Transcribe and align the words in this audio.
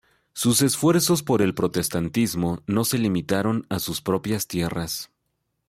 Sus 0.33 0.63
esfuerzos 0.63 1.21
por 1.21 1.43
el 1.43 1.53
protestantismo 1.53 2.63
no 2.65 2.85
se 2.85 2.97
limitaron 2.97 3.67
a 3.69 3.77
sus 3.77 4.01
propias 4.01 4.47
tierras. 4.47 5.11